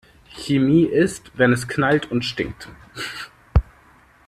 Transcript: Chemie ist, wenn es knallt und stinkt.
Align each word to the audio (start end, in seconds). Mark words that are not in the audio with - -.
Chemie 0.35 0.85
ist, 0.87 1.31
wenn 1.37 1.53
es 1.53 1.67
knallt 1.67 2.09
und 2.11 2.25
stinkt. 2.25 2.67